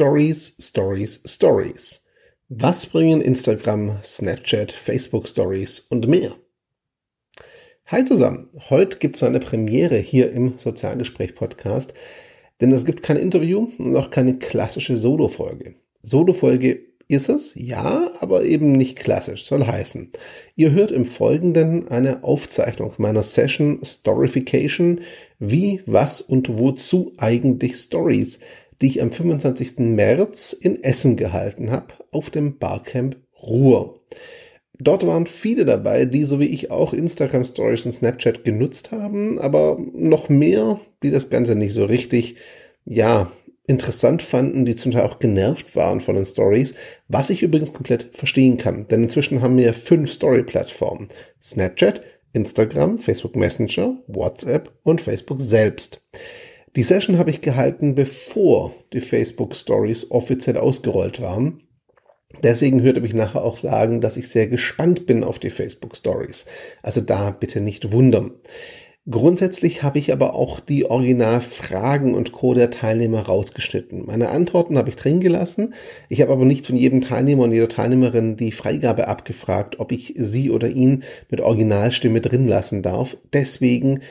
[0.00, 2.06] Stories, Stories, Stories.
[2.48, 6.36] Was bringen Instagram, Snapchat, Facebook Stories und mehr?
[7.84, 11.92] Hi zusammen, heute gibt es eine Premiere hier im Sozialgespräch-Podcast,
[12.62, 15.74] denn es gibt kein Interview und auch keine klassische Solo-Folge.
[16.00, 20.12] Solo-Folge ist es, ja, aber eben nicht klassisch, soll heißen.
[20.54, 25.02] Ihr hört im Folgenden eine Aufzeichnung meiner Session Storyfication,
[25.38, 28.40] wie, was und wozu eigentlich Stories,
[28.80, 29.78] die ich am 25.
[29.78, 34.00] März in Essen gehalten habe, auf dem Barcamp Ruhr.
[34.78, 39.38] Dort waren viele dabei, die so wie ich auch Instagram Stories und Snapchat genutzt haben,
[39.38, 42.36] aber noch mehr, die das Ganze nicht so richtig,
[42.86, 43.30] ja,
[43.66, 46.74] interessant fanden, die zum Teil auch genervt waren von den Stories,
[47.08, 48.88] was ich übrigens komplett verstehen kann.
[48.88, 51.08] Denn inzwischen haben wir fünf Story-Plattformen.
[51.40, 52.00] Snapchat,
[52.32, 56.00] Instagram, Facebook Messenger, WhatsApp und Facebook selbst.
[56.76, 61.62] Die Session habe ich gehalten, bevor die Facebook Stories offiziell ausgerollt waren.
[62.44, 66.46] Deswegen hörte mich nachher auch sagen, dass ich sehr gespannt bin auf die Facebook Stories.
[66.80, 68.32] Also da bitte nicht wundern.
[69.10, 72.54] Grundsätzlich habe ich aber auch die Originalfragen und Co.
[72.54, 74.06] der Teilnehmer rausgeschnitten.
[74.06, 75.74] Meine Antworten habe ich drin gelassen.
[76.08, 80.14] Ich habe aber nicht von jedem Teilnehmer und jeder Teilnehmerin die Freigabe abgefragt, ob ich
[80.16, 83.16] sie oder ihn mit Originalstimme drin lassen darf.
[83.32, 84.02] Deswegen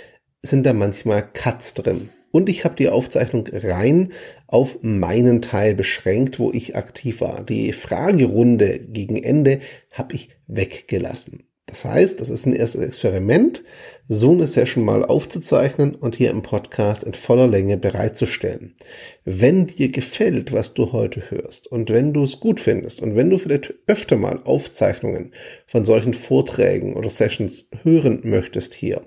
[0.41, 2.09] sind da manchmal Cuts drin.
[2.31, 4.11] Und ich habe die Aufzeichnung rein
[4.47, 7.43] auf meinen Teil beschränkt, wo ich aktiv war.
[7.43, 9.59] Die Fragerunde gegen Ende
[9.91, 11.43] habe ich weggelassen.
[11.69, 13.63] Das heißt, das ist ein erstes Experiment,
[14.07, 18.75] so eine Session mal aufzuzeichnen und hier im Podcast in voller Länge bereitzustellen.
[19.23, 23.29] Wenn dir gefällt, was du heute hörst und wenn du es gut findest und wenn
[23.29, 25.31] du vielleicht öfter mal Aufzeichnungen
[25.67, 29.03] von solchen Vorträgen oder Sessions hören möchtest hier,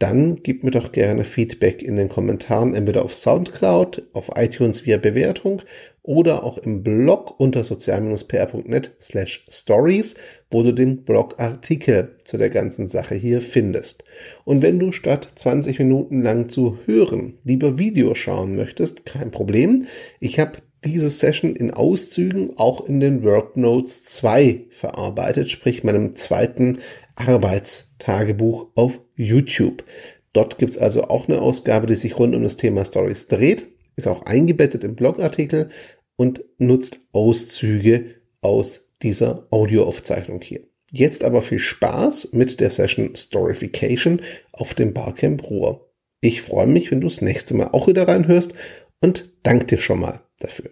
[0.00, 4.96] dann gib mir doch gerne Feedback in den Kommentaren, entweder auf Soundcloud, auf iTunes via
[4.96, 5.60] Bewertung
[6.02, 10.14] oder auch im Blog unter sozial-pr.net slash stories,
[10.50, 14.02] wo du den Blogartikel zu der ganzen Sache hier findest.
[14.44, 19.86] Und wenn du statt 20 Minuten lang zu hören lieber Video schauen möchtest, kein Problem.
[20.18, 20.52] Ich habe
[20.82, 26.78] diese Session in Auszügen auch in den WorkNotes 2 verarbeitet, sprich meinem zweiten
[27.16, 29.84] Arbeitstagebuch auf YouTube.
[30.32, 33.66] Dort gibt's also auch eine Ausgabe, die sich rund um das Thema Stories dreht,
[33.96, 35.70] ist auch eingebettet im Blogartikel
[36.16, 40.60] und nutzt Auszüge aus dieser Audioaufzeichnung hier.
[40.92, 44.22] Jetzt aber viel Spaß mit der Session Storyfication
[44.52, 45.88] auf dem Barcamp Ruhr.
[46.20, 48.54] Ich freue mich, wenn du das nächste Mal auch wieder reinhörst
[49.00, 50.70] und danke dir schon mal dafür.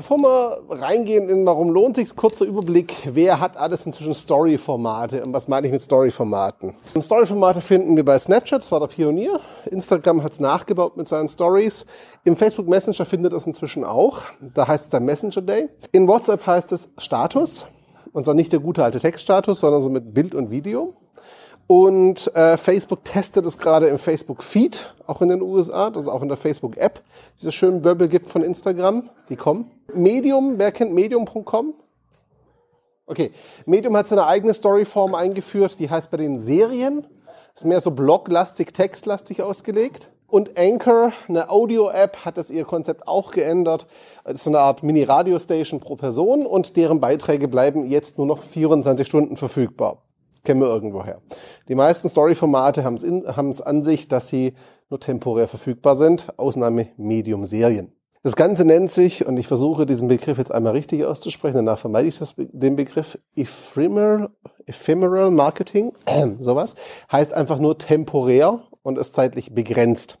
[0.00, 5.34] Bevor wir reingehen in warum lohnt sich kurzer Überblick, wer hat alles inzwischen Story-Formate und
[5.34, 6.74] was meine ich mit Story-Formaten?
[6.98, 9.40] Story-Formate finden wir bei Snapchat, das war der Pionier.
[9.70, 11.84] Instagram hat es nachgebaut mit seinen Stories.
[12.24, 14.22] Im Facebook Messenger findet es inzwischen auch.
[14.40, 15.68] Da heißt es dann Messenger Day.
[15.92, 17.68] In WhatsApp heißt es Status.
[18.14, 20.94] Und zwar nicht der gute alte Textstatus, sondern so mit Bild und Video.
[21.70, 26.08] Und äh, Facebook testet es gerade im Facebook Feed, auch in den USA, das ist
[26.08, 27.00] auch in der Facebook App,
[27.38, 29.70] diese schönen Bubble gibt von Instagram, die kommen.
[29.94, 31.74] Medium, wer kennt medium.com?
[33.06, 33.30] Okay,
[33.66, 37.06] Medium hat seine eigene Storyform eingeführt, die heißt bei den Serien,
[37.54, 40.10] ist mehr so bloglastig, textlastig ausgelegt.
[40.26, 43.86] Und Anchor, eine Audio-App, hat das ihr Konzept auch geändert.
[44.24, 48.42] Das ist so eine Art Mini-Radio-Station pro Person und deren Beiträge bleiben jetzt nur noch
[48.42, 50.02] 24 Stunden verfügbar
[50.44, 51.20] kennen wir irgendwoher.
[51.68, 54.54] Die meisten Story-Formate haben es an sich, dass sie
[54.88, 57.92] nur temporär verfügbar sind, Ausnahme Medium-Serien.
[58.22, 62.06] Das Ganze nennt sich, und ich versuche diesen Begriff jetzt einmal richtig auszusprechen, danach vermeide
[62.06, 64.28] ich das, den Begriff Ephemeral,
[64.66, 65.92] Ephemeral Marketing,
[66.38, 66.74] sowas,
[67.10, 70.18] heißt einfach nur temporär und ist zeitlich begrenzt.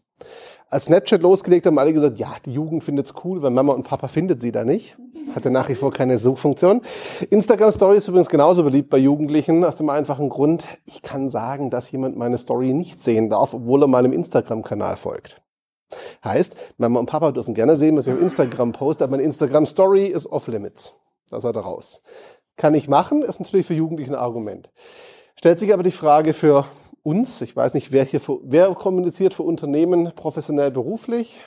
[0.72, 4.06] Als Snapchat losgelegt haben alle gesagt, ja, die Jugend findet's cool, weil Mama und Papa
[4.06, 4.96] findet sie da nicht.
[5.34, 6.82] Hatte nach wie vor keine Suchfunktion.
[7.28, 11.70] Instagram Story ist übrigens genauso beliebt bei Jugendlichen, aus dem einfachen Grund, ich kann sagen,
[11.70, 15.42] dass jemand meine Story nicht sehen darf, obwohl er meinem Instagram-Kanal folgt.
[16.24, 19.66] Heißt, Mama und Papa dürfen gerne sehen, was ich auf Instagram poste, aber meine Instagram
[19.66, 20.94] Story ist off limits.
[21.30, 22.00] Da seid ihr raus.
[22.56, 24.70] Kann ich machen, ist natürlich für Jugendliche ein Argument.
[25.34, 26.64] Stellt sich aber die Frage für
[27.02, 31.40] uns, ich weiß nicht, wer hier, für, wer kommuniziert für Unternehmen professionell beruflich,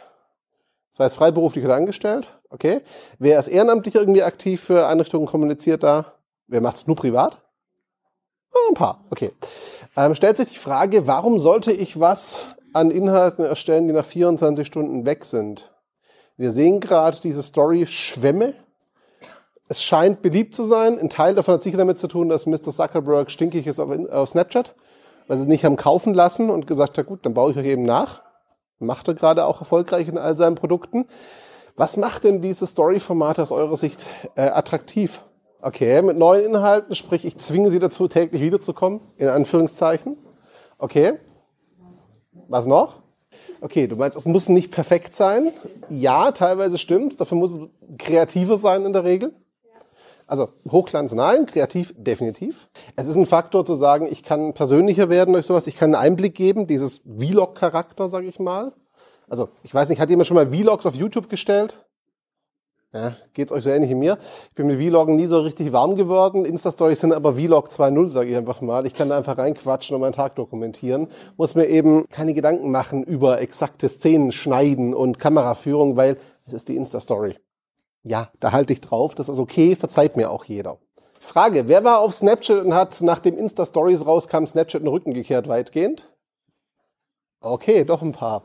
[0.92, 2.82] sei es freiberuflich oder angestellt, okay.
[3.20, 6.14] Wer ist ehrenamtlich irgendwie aktiv für Einrichtungen kommuniziert da?
[6.48, 7.42] Wer macht es nur privat?
[8.54, 9.32] Oh, ein paar, okay.
[9.96, 14.66] Ähm, stellt sich die Frage, warum sollte ich was an Inhalten erstellen, die nach 24
[14.66, 15.72] Stunden weg sind?
[16.36, 18.56] Wir sehen gerade diese Story-Schwämme.
[19.70, 21.00] Es scheint beliebt zu sein.
[21.00, 22.72] Ein Teil davon hat sicher damit zu tun, dass Mr.
[22.72, 24.76] Zuckerberg stinkig ist auf Snapchat
[25.28, 27.84] weil sie nicht haben kaufen lassen und gesagt hat, gut, dann baue ich euch eben
[27.84, 28.22] nach.
[28.80, 31.06] Macht er gerade auch erfolgreich in all seinen Produkten.
[31.76, 34.06] Was macht denn dieses Story-Format aus eurer Sicht
[34.36, 35.22] äh, attraktiv?
[35.62, 40.18] Okay, mit neuen Inhalten, sprich, ich zwinge sie dazu, täglich wiederzukommen, in Anführungszeichen.
[40.78, 41.14] Okay.
[42.50, 43.02] Was noch?
[43.62, 45.52] Okay, du meinst, es muss nicht perfekt sein.
[45.88, 47.16] Ja, teilweise stimmt's.
[47.16, 47.60] Dafür muss es
[47.98, 49.34] kreativer sein in der Regel.
[50.28, 52.70] Also Hochglanz nein, kreativ definitiv.
[52.96, 56.04] Es ist ein Faktor zu sagen, ich kann persönlicher werden durch sowas, ich kann einen
[56.04, 58.74] Einblick geben, dieses Vlog-Charakter, sage ich mal.
[59.28, 61.78] Also ich weiß nicht, hat jemand schon mal Vlogs auf YouTube gestellt?
[62.94, 64.20] Ja, geht's euch so ähnlich wie mir.
[64.50, 66.46] Ich bin mit Vloggen nie so richtig warm geworden.
[66.46, 68.86] Insta-Stories sind aber Vlog 2.0, sage ich einfach mal.
[68.86, 71.08] Ich kann da einfach reinquatschen und meinen Tag dokumentieren.
[71.36, 76.70] Muss mir eben keine Gedanken machen über exakte Szenen schneiden und Kameraführung, weil es ist
[76.70, 77.36] die Insta-Story.
[78.04, 79.16] Ja, da halte ich drauf.
[79.16, 80.78] Das ist okay, verzeiht mir auch jeder.
[81.20, 85.48] Frage, wer war auf Snapchat und hat nach dem Insta-Stories rauskam Snapchat den Rücken gekehrt
[85.48, 86.10] weitgehend?
[87.40, 88.44] Okay, doch ein paar.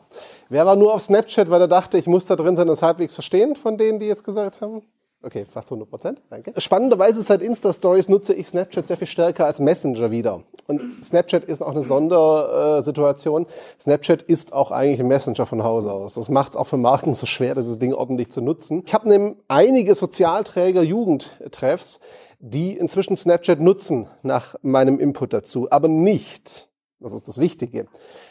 [0.49, 3.14] Wer war nur auf Snapchat, weil er dachte, ich muss da drin sein es halbwegs
[3.14, 4.82] verstehen von denen, die jetzt gesagt haben?
[5.20, 6.53] Okay, fast 100 Prozent, danke.
[6.61, 10.44] Spannenderweise seit Insta-Stories nutze ich Snapchat sehr viel stärker als Messenger wieder.
[10.69, 13.47] Und Snapchat ist auch eine Sondersituation.
[13.81, 16.15] Snapchat ist auch eigentlich ein Messenger von Hause aus.
[16.15, 18.85] Das macht es auch für Marken so schwer, dieses Ding ordentlich zu nutzen.
[18.87, 21.99] Ich habe nämlich einige Sozialträger Jugendtreffs,
[22.38, 26.69] die inzwischen Snapchat nutzen nach meinem Input dazu, aber nicht
[27.00, 27.87] das ist das Wichtige,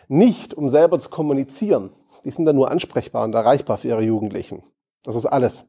[0.08, 1.92] nicht um selber zu kommunizieren.
[2.26, 4.64] Die sind dann nur ansprechbar und erreichbar für ihre Jugendlichen.
[5.04, 5.68] Das ist alles.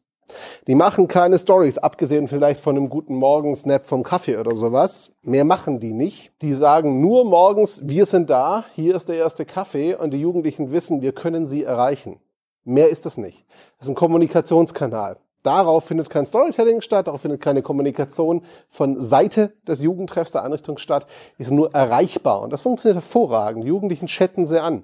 [0.66, 5.10] Die machen keine Stories, abgesehen vielleicht von einem guten Morgen-Snap vom Kaffee oder sowas.
[5.22, 6.32] Mehr machen die nicht.
[6.42, 10.72] Die sagen nur morgens, wir sind da, hier ist der erste Kaffee und die Jugendlichen
[10.72, 12.20] wissen, wir können sie erreichen.
[12.64, 13.46] Mehr ist das nicht.
[13.78, 15.18] Das ist ein Kommunikationskanal.
[15.42, 20.78] Darauf findet kein Storytelling statt, darauf findet keine Kommunikation von Seite des Jugendtreffs der Einrichtung
[20.78, 21.06] statt.
[21.38, 23.64] Sind nur erreichbar und das funktioniert hervorragend.
[23.64, 24.82] Die Jugendlichen chatten sie an.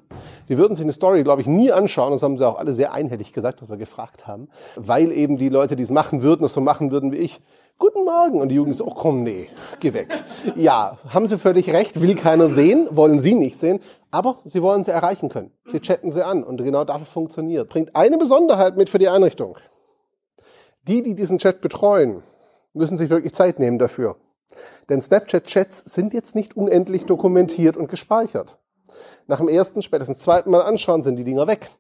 [0.48, 2.12] Die würden sich eine Story, glaube ich, nie anschauen.
[2.12, 5.48] Das haben sie auch alle sehr einhellig gesagt, was wir gefragt haben, weil eben die
[5.48, 7.40] Leute, die es machen würden, das so machen würden wie ich.
[7.76, 8.40] Guten Morgen.
[8.40, 9.48] Und die Jugendlichen so, oh komm, nee,
[9.80, 10.08] geh weg.
[10.54, 13.80] Ja, haben sie völlig recht, will keiner sehen, wollen sie nicht sehen,
[14.12, 15.50] aber sie wollen sie erreichen können.
[15.66, 17.68] Sie chatten sie an und genau dafür funktioniert.
[17.68, 19.58] Bringt eine Besonderheit mit für die Einrichtung.
[20.86, 22.22] Die, die diesen Chat betreuen,
[22.74, 24.16] müssen sich wirklich Zeit nehmen dafür.
[24.88, 28.58] Denn Snapchat-Chats sind jetzt nicht unendlich dokumentiert und gespeichert.
[29.26, 31.70] Nach dem ersten, spätestens zweiten Mal anschauen, sind die Dinger weg.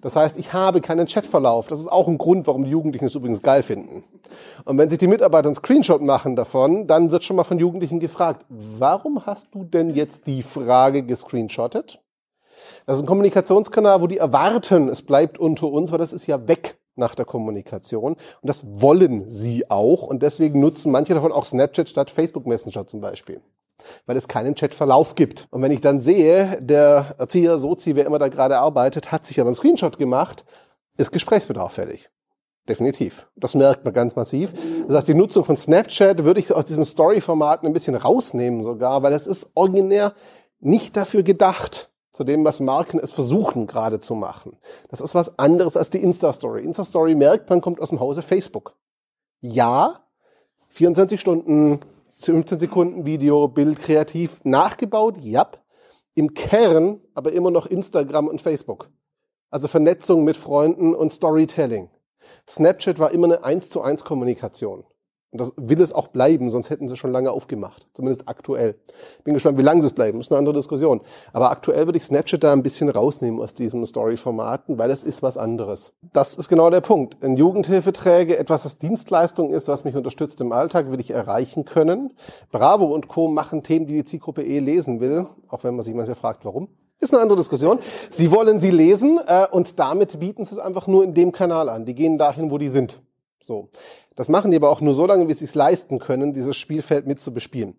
[0.00, 1.66] Das heißt, ich habe keinen Chatverlauf.
[1.66, 4.04] Das ist auch ein Grund, warum die Jugendlichen es übrigens geil finden.
[4.64, 7.98] Und wenn sich die Mitarbeiter einen Screenshot machen davon, dann wird schon mal von Jugendlichen
[7.98, 12.00] gefragt, warum hast du denn jetzt die Frage gescreenshottet?
[12.86, 16.46] Das ist ein Kommunikationskanal, wo die erwarten, es bleibt unter uns, weil das ist ja
[16.46, 18.12] weg nach der Kommunikation.
[18.12, 20.02] Und das wollen sie auch.
[20.02, 23.40] Und deswegen nutzen manche davon auch Snapchat statt Facebook Messenger zum Beispiel.
[24.06, 25.48] Weil es keinen Chatverlauf gibt.
[25.50, 29.40] Und wenn ich dann sehe, der Erzieher, Sozi, wer immer da gerade arbeitet, hat sich
[29.40, 30.44] aber einen Screenshot gemacht,
[30.96, 32.10] ist Gesprächsbedarf fertig.
[32.68, 33.28] Definitiv.
[33.36, 34.54] Das merkt man ganz massiv.
[34.86, 39.02] Das heißt, die Nutzung von Snapchat würde ich aus diesem Story-Format ein bisschen rausnehmen sogar,
[39.02, 40.14] weil es ist originär
[40.60, 44.56] nicht dafür gedacht, zu dem, was Marken es versuchen gerade zu machen.
[44.88, 46.62] Das ist was anderes als die Insta-Story.
[46.62, 48.76] Insta-Story merkt man, kommt aus dem Hause Facebook.
[49.40, 50.06] Ja,
[50.68, 55.48] 24 Stunden, 15 Sekunden Video, Bild kreativ nachgebaut, ja.
[56.14, 58.88] Im Kern aber immer noch Instagram und Facebook.
[59.50, 61.90] Also Vernetzung mit Freunden und Storytelling.
[62.48, 64.84] Snapchat war immer eine 1 zu 1 Kommunikation.
[65.34, 67.88] Und das will es auch bleiben, sonst hätten sie schon lange aufgemacht.
[67.92, 68.76] Zumindest aktuell.
[69.24, 70.18] Bin gespannt, wie lange sie es bleiben.
[70.18, 71.00] Das ist eine andere Diskussion.
[71.32, 75.24] Aber aktuell würde ich Snapchat da ein bisschen rausnehmen aus diesem Story-Formaten, weil es ist
[75.24, 75.92] was anderes.
[76.12, 77.16] Das ist genau der Punkt.
[77.20, 82.12] Ein Jugendhilfeträge, etwas, das Dienstleistung ist, was mich unterstützt im Alltag, will ich erreichen können.
[82.52, 83.26] Bravo und Co.
[83.26, 85.26] machen Themen, die die Zielgruppe eh lesen will.
[85.48, 86.68] Auch wenn man sich manchmal fragt, warum.
[87.00, 87.80] Ist eine andere Diskussion.
[88.08, 91.68] Sie wollen sie lesen äh, und damit bieten sie es einfach nur in dem Kanal
[91.68, 91.86] an.
[91.86, 93.00] Die gehen dahin, wo die sind.
[93.46, 93.68] So.
[94.16, 97.06] Das machen die aber auch nur so lange, wie sie es leisten können, dieses Spielfeld
[97.06, 97.76] mit zu bespielen.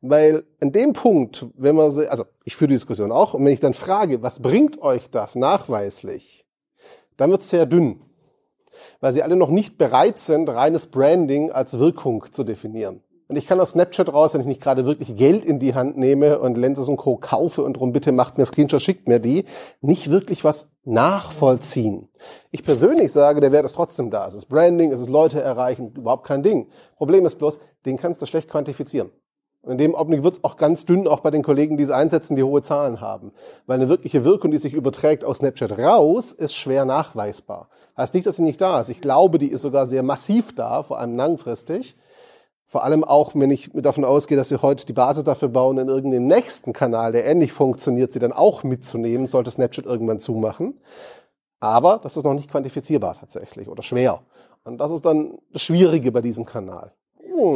[0.00, 3.60] Weil an dem Punkt, wenn man, also ich führe die Diskussion auch, und wenn ich
[3.60, 6.46] dann frage, was bringt euch das nachweislich,
[7.16, 8.02] dann wird es sehr dünn.
[9.00, 13.02] Weil sie alle noch nicht bereit sind, reines Branding als Wirkung zu definieren.
[13.32, 15.96] Und ich kann aus Snapchat raus, wenn ich nicht gerade wirklich Geld in die Hand
[15.96, 17.16] nehme und Lenses und Co.
[17.16, 19.46] kaufe und drum bitte macht mir Screenshot, schickt mir die,
[19.80, 22.10] nicht wirklich was nachvollziehen.
[22.50, 24.26] Ich persönlich sage, der Wert ist trotzdem da.
[24.26, 26.68] Es ist Branding, es ist Leute erreichen, überhaupt kein Ding.
[26.98, 29.10] Problem ist bloß, den kannst du schlecht quantifizieren.
[29.62, 31.90] Und in dem Augenblick wird es auch ganz dünn, auch bei den Kollegen, die es
[31.90, 33.32] einsetzen, die hohe Zahlen haben.
[33.64, 37.70] Weil eine wirkliche Wirkung, die sich überträgt aus Snapchat raus, ist schwer nachweisbar.
[37.96, 38.90] Heißt nicht, dass sie nicht da ist.
[38.90, 41.96] Ich glaube, die ist sogar sehr massiv da, vor allem langfristig.
[42.72, 45.88] Vor allem auch, wenn ich davon ausgehe, dass sie heute die Basis dafür bauen, in
[45.88, 50.80] irgendeinem nächsten Kanal, der ähnlich funktioniert, sie dann auch mitzunehmen, sollte Snapchat irgendwann zumachen.
[51.60, 54.22] Aber das ist noch nicht quantifizierbar tatsächlich oder schwer.
[54.64, 56.94] Und das ist dann das Schwierige bei diesem Kanal.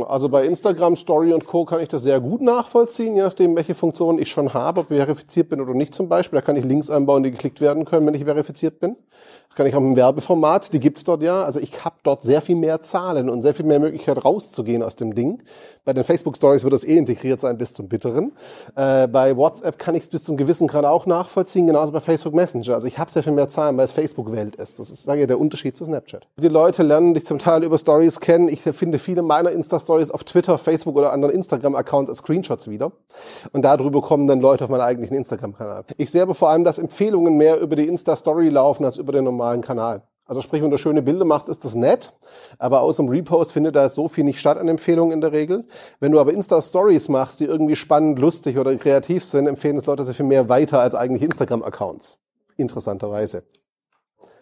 [0.07, 1.65] Also bei Instagram Story und Co.
[1.65, 4.99] kann ich das sehr gut nachvollziehen, je nachdem, welche Funktionen ich schon habe, ob ich
[4.99, 6.39] verifiziert bin oder nicht zum Beispiel.
[6.39, 8.97] Da kann ich Links einbauen, die geklickt werden können, wenn ich verifiziert bin.
[9.57, 11.43] Kann ich auch im Werbeformat, die gibt's dort ja.
[11.43, 14.97] Also ich habe dort sehr viel mehr Zahlen und sehr viel mehr Möglichkeit rauszugehen aus
[14.97, 15.43] dem Ding.
[15.87, 18.33] Bei den Facebook Stories wird das eh integriert sein bis zum Bitteren.
[18.75, 22.35] Äh, bei WhatsApp kann ich es bis zum gewissen Grad auch nachvollziehen, genauso bei Facebook
[22.35, 22.75] Messenger.
[22.75, 24.79] Also ich habe sehr viel mehr Zahlen, weil es Facebook-Welt ist.
[24.79, 26.27] Das ist, sage ich, der Unterschied zu Snapchat.
[26.37, 28.51] Die Leute lernen dich zum Teil über Stories kennen.
[28.51, 32.93] Ich finde viele meiner Insta-Stories auf Twitter, Facebook oder anderen Instagram-Accounts als Screenshots wieder.
[33.53, 35.85] Und darüber kommen dann Leute auf meinen eigentlichen Instagram-Kanal.
[35.97, 39.25] Ich sehe aber vor allem, dass Empfehlungen mehr über die Insta-Story laufen als über den
[39.25, 40.03] normalen Kanal.
[40.27, 42.13] Also sprich, wenn du schöne Bilder machst, ist das nett,
[42.59, 45.67] aber aus dem Repost findet da so viel nicht statt an Empfehlungen in der Regel.
[46.01, 50.03] Wenn du aber Insta-Stories machst, die irgendwie spannend, lustig oder kreativ sind, empfehlen es Leute
[50.03, 52.19] sehr viel mehr weiter als eigentlich Instagram-Accounts.
[52.57, 53.45] Interessanterweise.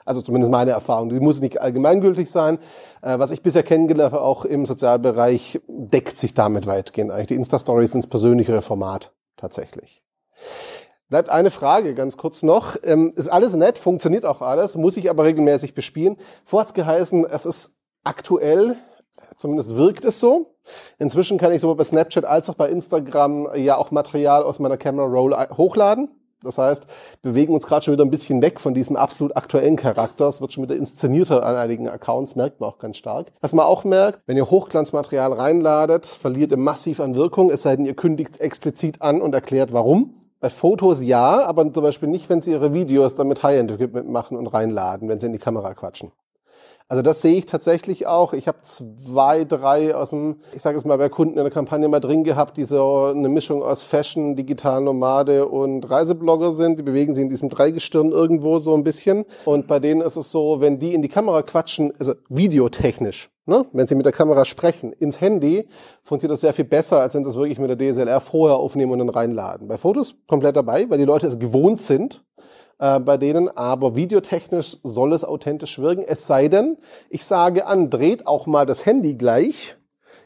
[0.06, 1.08] Also zumindest meine Erfahrung.
[1.10, 2.58] Die muss nicht allgemeingültig sein.
[3.02, 7.28] Äh, was ich bisher kennengelernt habe, auch im Sozialbereich, deckt sich damit weitgehend eigentlich.
[7.28, 10.02] Die Insta-Stories sind das persönlichere Format tatsächlich.
[11.08, 12.76] Bleibt eine Frage ganz kurz noch.
[12.82, 16.16] Ähm, ist alles nett, funktioniert auch alles, muss ich aber regelmäßig bespielen.
[16.44, 18.76] Vorher hat's geheißen, es ist aktuell,
[19.36, 20.54] zumindest wirkt es so.
[20.98, 24.78] Inzwischen kann ich sowohl bei Snapchat als auch bei Instagram ja auch Material aus meiner
[24.78, 26.08] Camera Roll hochladen.
[26.42, 26.86] Das heißt,
[27.22, 30.28] bewegen uns gerade schon wieder ein bisschen weg von diesem absolut aktuellen Charakter.
[30.28, 33.32] Es wird schon wieder inszenierter an einigen Accounts, merkt man auch ganz stark.
[33.40, 37.76] Was man auch merkt, wenn ihr Hochglanzmaterial reinladet, verliert ihr massiv an Wirkung, es sei
[37.76, 40.23] denn, ihr kündigt explizit an und erklärt warum.
[40.44, 44.36] Bei Fotos ja, aber zum Beispiel nicht, wenn sie ihre Videos dann mit High-End-Equipment machen
[44.36, 46.12] und reinladen, wenn sie in die Kamera quatschen.
[46.88, 48.34] Also das sehe ich tatsächlich auch.
[48.34, 51.88] Ich habe zwei, drei aus dem, ich sage es mal, bei Kunden in der Kampagne
[51.88, 56.78] mal drin gehabt, die so eine Mischung aus Fashion, digitalen Nomade und Reiseblogger sind.
[56.78, 59.24] Die bewegen sich in diesem Dreigestirn irgendwo so ein bisschen.
[59.46, 63.64] Und bei denen ist es so, wenn die in die Kamera quatschen, also videotechnisch, ne,
[63.72, 65.66] wenn sie mit der Kamera sprechen, ins Handy,
[66.02, 68.92] funktioniert das sehr viel besser, als wenn sie es wirklich mit der DSLR vorher aufnehmen
[68.92, 69.68] und dann reinladen.
[69.68, 72.22] Bei Fotos komplett dabei, weil die Leute es gewohnt sind
[72.78, 76.04] äh, bei denen, aber videotechnisch soll es authentisch wirken.
[76.06, 76.76] Es sei denn,
[77.08, 79.76] ich sage an, dreht auch mal das Handy gleich.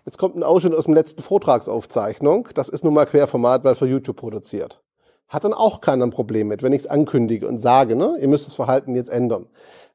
[0.05, 2.49] Jetzt kommt ein Ausschnitt aus dem letzten Vortragsaufzeichnung.
[2.55, 4.81] Das ist nun mal Querformat, weil für YouTube produziert.
[5.29, 8.29] Hat dann auch keiner ein Problem mit, wenn ich es ankündige und sage, ne, ihr
[8.29, 9.47] müsst das Verhalten jetzt ändern.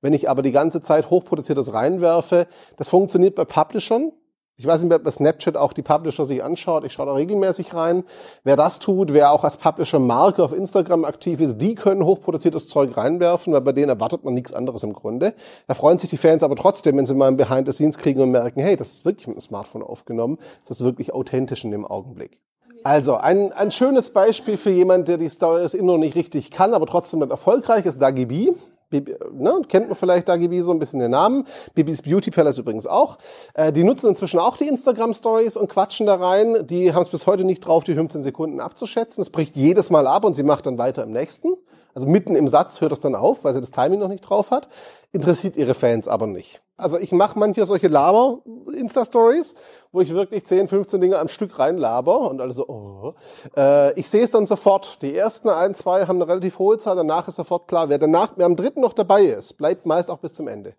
[0.02, 2.46] Wenn ich aber die ganze Zeit hochproduziertes reinwerfe,
[2.78, 4.12] das funktioniert bei Publishern,
[4.56, 6.86] ich weiß nicht, bei Snapchat auch die Publisher sich anschaut.
[6.86, 8.04] Ich schaue da regelmäßig rein.
[8.44, 12.96] Wer das tut, wer auch als Publisher-Marke auf Instagram aktiv ist, die können hochproduziertes Zeug
[12.96, 15.34] reinwerfen, weil bei denen erwartet man nichts anderes im Grunde.
[15.68, 18.22] Da freuen sich die Fans aber trotzdem, wenn sie mal ein Behind the Scenes kriegen
[18.22, 20.38] und merken, hey, das ist wirklich mit dem Smartphone aufgenommen.
[20.68, 22.40] Das ist wirklich authentisch in dem Augenblick.
[22.86, 26.74] Also, ein, ein schönes Beispiel für jemand, der die Stories immer noch nicht richtig kann,
[26.74, 28.46] aber trotzdem erfolgreich ist Dagi B.
[28.46, 28.54] Bibi,
[29.02, 31.46] ne, kennt man vielleicht da so ein bisschen den Namen.
[31.74, 33.18] Bibis Beauty Palace übrigens auch.
[33.54, 36.68] Äh, die nutzen inzwischen auch die Instagram Stories und quatschen da rein.
[36.68, 39.22] Die haben es bis heute nicht drauf, die 15 Sekunden abzuschätzen.
[39.22, 41.54] Es bricht jedes Mal ab und sie macht dann weiter im nächsten.
[41.94, 44.52] Also mitten im Satz hört es dann auf, weil sie das Timing noch nicht drauf
[44.52, 44.68] hat.
[45.12, 46.62] Interessiert ihre Fans aber nicht.
[46.76, 49.54] Also ich mache manche solche Laber-Insta-Stories,
[49.92, 53.14] wo ich wirklich 10, 15 Dinge am Stück reinlaber und alle so, oh.
[53.56, 55.02] Äh, ich sehe es dann sofort.
[55.04, 57.90] Die ersten ein, zwei haben eine relativ hohe Zahl, danach ist sofort klar.
[57.90, 60.76] Wer danach, wer am dritten noch dabei ist, bleibt meist auch bis zum Ende.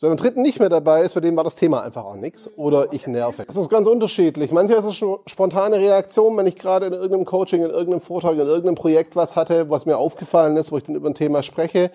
[0.00, 2.14] So, wenn am dritten nicht mehr dabei ist, für den war das Thema einfach auch
[2.14, 2.48] nichts.
[2.56, 3.44] Oder ich nerve.
[3.44, 4.52] Das ist ganz unterschiedlich.
[4.52, 8.34] Manchmal ist es schon spontane Reaktion, wenn ich gerade in irgendeinem Coaching, in irgendeinem Vortrag,
[8.34, 11.42] in irgendeinem Projekt was hatte, was mir aufgefallen ist, wo ich dann über ein Thema
[11.42, 11.90] spreche.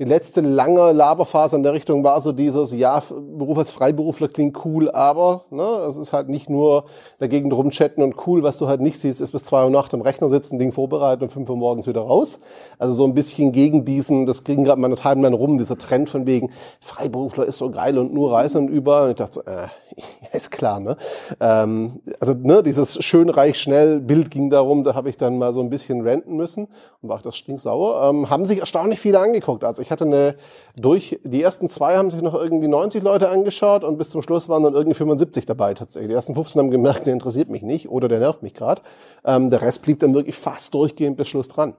[0.00, 4.64] Die letzte lange Laberphase in der Richtung war so dieses, ja, Beruf als Freiberufler klingt
[4.64, 6.84] cool, aber ne, es ist halt nicht nur
[7.18, 10.00] dagegen rumchatten und cool, was du halt nicht siehst, ist bis zwei Uhr nachts im
[10.00, 12.38] Rechner sitzen, Ding vorbereiten und fünf Uhr morgens wieder raus.
[12.78, 16.26] Also so ein bisschen gegen diesen, das kriegen gerade meine Timeline rum, dieser Trend von
[16.26, 19.02] wegen, Freiberufler ist so geil und nur reisen und über.
[19.02, 19.66] Und ich dachte so, äh,
[20.32, 20.96] ist klar, ne?
[21.40, 25.52] Ähm, also ne, dieses schön, reich, schnell Bild ging darum, da habe ich dann mal
[25.52, 26.68] so ein bisschen renten müssen
[27.02, 28.08] und war das stinksauer.
[28.08, 29.64] Ähm, haben sich erstaunlich viele angeguckt.
[29.64, 30.36] Also ich hatte eine,
[30.76, 34.48] durch, die ersten zwei haben sich noch irgendwie 90 Leute angeschaut und bis zum Schluss
[34.48, 36.08] waren dann irgendwie 75 dabei tatsächlich.
[36.08, 38.82] Die ersten 15 haben gemerkt, der interessiert mich nicht oder der nervt mich gerade.
[39.24, 41.74] Ähm, der Rest blieb dann wirklich fast durchgehend bis Schluss dran.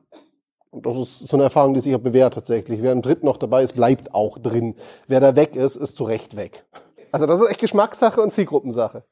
[0.71, 2.83] Und das ist so eine Erfahrung, die sich auch bewährt tatsächlich.
[2.83, 4.75] Wer im dritten noch dabei ist, bleibt auch drin.
[5.07, 6.63] Wer da weg ist, ist zu Recht weg.
[7.11, 9.03] Also das ist echt Geschmackssache und Zielgruppensache.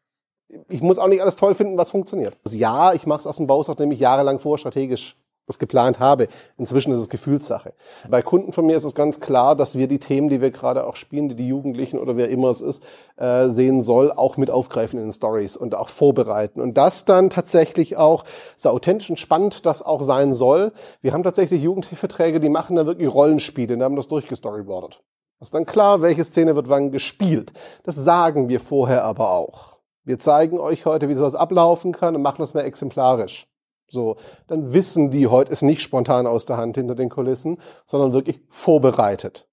[0.70, 2.38] Ich muss auch nicht alles toll finden, was funktioniert.
[2.46, 6.28] Also ja, ich mache es aus dem Bausatz nämlich jahrelang vor, strategisch das geplant habe.
[6.58, 7.74] Inzwischen ist es Gefühlssache.
[8.10, 10.86] Bei Kunden von mir ist es ganz klar, dass wir die Themen, die wir gerade
[10.86, 12.84] auch spielen, die die Jugendlichen oder wer immer es ist,
[13.16, 16.60] äh, sehen soll, auch mit aufgreifen in den Stories und auch vorbereiten.
[16.60, 18.26] Und das dann tatsächlich auch
[18.58, 20.74] so authentisch und spannend das auch sein soll.
[21.02, 25.02] Wir haben tatsächlich Jugendhilfeträge, die machen da wirklich Rollenspiele, die haben das durchgestoryboardet.
[25.40, 27.54] Ist dann klar, welche Szene wird wann gespielt.
[27.84, 29.78] Das sagen wir vorher aber auch.
[30.04, 33.48] Wir zeigen euch heute, wie sowas ablaufen kann und machen das mehr exemplarisch.
[33.90, 34.18] So,
[34.48, 38.42] dann wissen die, heute ist nicht spontan aus der Hand hinter den Kulissen, sondern wirklich
[38.50, 39.48] vorbereitet.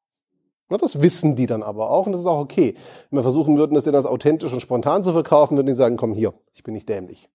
[0.69, 2.75] Na, das wissen die dann aber auch und das ist auch okay.
[3.11, 6.15] Wenn wir versuchen würden, das das authentisch und spontan zu verkaufen, würden die sagen, komm
[6.15, 7.29] hier, ich bin nicht dämlich.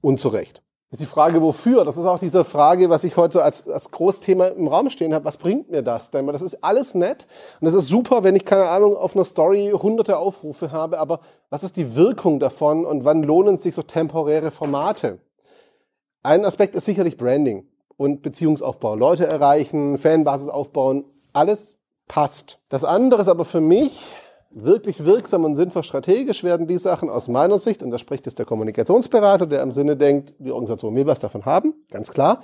[0.00, 0.62] Und zu Recht.
[0.94, 1.84] Ist die Frage, wofür?
[1.84, 5.24] Das ist auch diese Frage, was ich heute als, als Großthema im Raum stehen habe.
[5.24, 6.12] Was bringt mir das?
[6.12, 7.26] Denn das ist alles nett
[7.60, 11.20] und das ist super, wenn ich, keine Ahnung, auf einer Story hunderte Aufrufe habe, aber
[11.50, 15.18] was ist die Wirkung davon und wann lohnen sich so temporäre Formate?
[16.22, 18.94] Ein Aspekt ist sicherlich Branding und Beziehungsaufbau.
[18.94, 22.60] Leute erreichen, Fanbasis aufbauen, alles passt.
[22.68, 24.00] Das andere ist aber für mich
[24.54, 28.38] wirklich wirksam und sinnvoll strategisch werden die Sachen aus meiner Sicht, und da spricht jetzt
[28.38, 32.40] der Kommunikationsberater, der im Sinne denkt, die Organisation will was davon haben, ganz klar.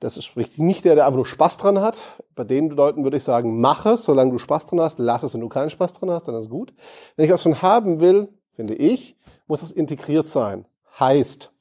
[0.00, 1.98] Das spricht nicht der, der einfach nur Spaß dran hat.
[2.34, 5.34] Bei den Leuten würde ich sagen, mache es, solange du Spaß dran hast, lass es,
[5.34, 6.72] wenn du keinen Spaß dran hast, dann ist gut.
[7.16, 10.64] Wenn ich was von haben will, finde ich, muss es integriert sein.
[10.98, 11.52] Heißt,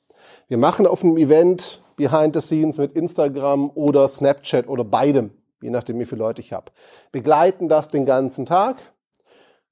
[0.48, 5.70] wir machen auf einem Event Behind the Scenes mit Instagram oder Snapchat oder beidem, je
[5.70, 6.72] nachdem, wie viele Leute ich habe.
[7.12, 8.78] Begleiten das den ganzen Tag,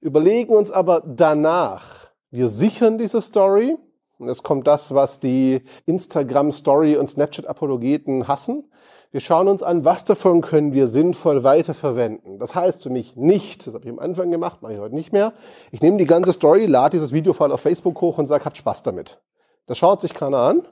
[0.01, 3.77] überlegen uns aber danach, wir sichern diese Story.
[4.19, 8.71] Und es kommt das, was die Instagram-Story und Snapchat-Apologeten hassen.
[9.11, 12.39] Wir schauen uns an, was davon können wir sinnvoll weiterverwenden.
[12.39, 15.13] Das heißt für mich nicht, das habe ich am Anfang gemacht, mache ich heute nicht
[15.13, 15.33] mehr.
[15.71, 18.83] Ich nehme die ganze Story, lade dieses Videofile auf Facebook hoch und sage, habt Spaß
[18.83, 19.21] damit.
[19.67, 20.67] Das schaut sich keiner an.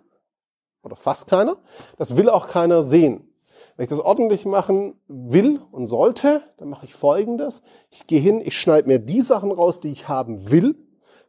[0.83, 1.57] Oder fast keiner.
[1.97, 3.34] Das will auch keiner sehen.
[3.75, 7.61] Wenn ich das ordentlich machen will und sollte, dann mache ich Folgendes.
[7.91, 10.77] Ich gehe hin, ich schneide mir die Sachen raus, die ich haben will,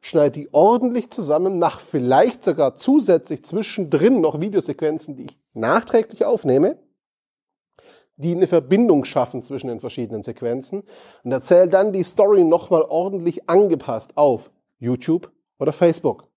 [0.01, 6.79] schneide die ordentlich zusammen, mache vielleicht sogar zusätzlich zwischendrin noch Videosequenzen, die ich nachträglich aufnehme,
[8.17, 10.85] die eine Verbindung schaffen zwischen den verschiedenen Sequenzen
[11.25, 16.29] und erzähle dann die Story nochmal ordentlich angepasst auf YouTube oder Facebook.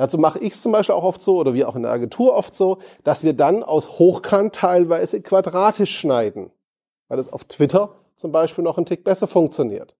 [0.00, 2.34] Dazu mache ich es zum Beispiel auch oft so, oder wir auch in der Agentur
[2.34, 6.50] oft so, dass wir dann aus Hochkant teilweise quadratisch schneiden,
[7.08, 9.94] weil es auf Twitter zum Beispiel noch ein Tick besser funktioniert.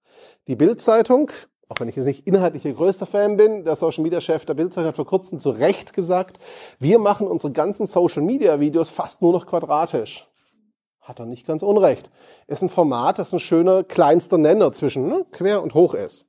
[0.48, 1.30] Die Bildzeitung,
[1.68, 4.54] auch wenn ich jetzt nicht inhaltlich ihr größter Fan bin, der Social Media Chef der
[4.54, 6.38] Bildzeitung hat vor kurzem zu Recht gesagt,
[6.78, 10.26] wir machen unsere ganzen Social Media Videos fast nur noch quadratisch.
[11.02, 12.10] Hat er nicht ganz unrecht.
[12.46, 16.26] Ist ein Format, das ein schöner kleinster Nenner zwischen ne, quer und hoch ist.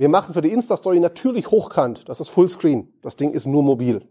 [0.00, 2.08] Wir machen für die Insta-Story natürlich hochkant.
[2.08, 2.90] Das ist Fullscreen.
[3.02, 4.08] Das Ding ist nur mobil.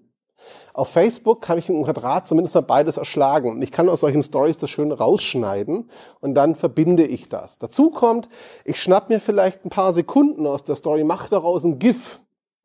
[0.72, 3.50] Auf Facebook kann ich im Quadrat zumindest mal beides erschlagen.
[3.50, 5.90] Und ich kann aus solchen Stories das schön rausschneiden
[6.22, 7.58] und dann verbinde ich das.
[7.58, 8.30] Dazu kommt,
[8.66, 12.20] ich schnapp mir vielleicht ein paar Sekunden aus der Story, mache daraus ein GIF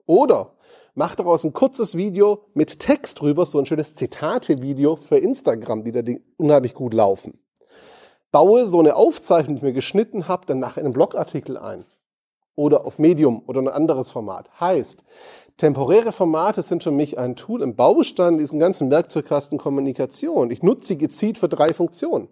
[0.05, 0.53] oder
[0.93, 5.93] mache daraus ein kurzes Video mit Text drüber, so ein schönes Zitate-Video für Instagram, die
[5.93, 6.03] da
[6.37, 7.41] unheimlich gut laufen.
[8.33, 11.87] Baue so eine Aufzeichnung, die ich mir geschnitten habe, dann nach einem Blogartikel ein
[12.57, 14.51] oder auf Medium oder ein anderes Format.
[14.61, 15.05] Heißt,
[15.57, 20.51] temporäre Formate sind für mich ein Tool im Baustein diesen ganzen Werkzeugkasten Kommunikation.
[20.51, 22.29] Ich nutze sie gezielt für drei Funktionen.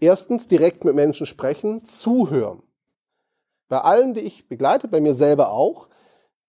[0.00, 2.62] Erstens direkt mit Menschen sprechen, zuhören.
[3.68, 5.88] Bei allen, die ich begleite, bei mir selber auch,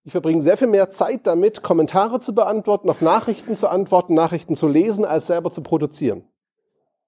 [0.03, 4.57] ich verbringe sehr viel mehr Zeit damit, Kommentare zu beantworten, auf Nachrichten zu antworten, Nachrichten
[4.57, 6.27] zu lesen, als selber zu produzieren.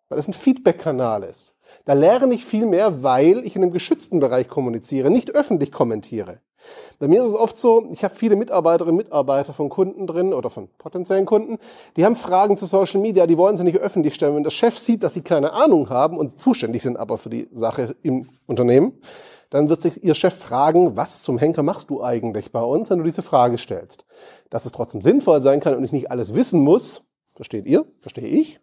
[0.10, 1.56] Weil es ein Feedback-Kanal ist.
[1.86, 6.40] Da lerne ich viel mehr, weil ich in einem geschützten Bereich kommuniziere, nicht öffentlich kommentiere.
[7.00, 10.34] Bei mir ist es oft so, ich habe viele Mitarbeiterinnen und Mitarbeiter von Kunden drin
[10.34, 11.58] oder von potenziellen Kunden,
[11.96, 14.36] die haben Fragen zu Social Media, die wollen sie nicht öffentlich stellen.
[14.36, 17.50] Wenn der Chef sieht, dass sie keine Ahnung haben und zuständig sind aber für die
[17.52, 19.00] Sache im Unternehmen,
[19.50, 22.98] dann wird sich ihr Chef fragen, was zum Henker machst du eigentlich bei uns, wenn
[22.98, 24.06] du diese Frage stellst.
[24.50, 27.04] Dass es trotzdem sinnvoll sein kann und ich nicht alles wissen muss,
[27.36, 28.60] versteht ihr, verstehe ich,